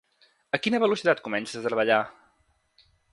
[0.57, 1.99] A quina velocitat comences a treballar?